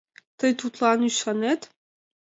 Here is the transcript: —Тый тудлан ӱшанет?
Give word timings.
—Тый 0.39 0.51
тудлан 0.59 0.99
ӱшанет? 1.09 1.61